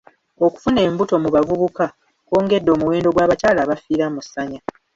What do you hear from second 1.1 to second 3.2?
mu bavubuka kwongedde omuwendo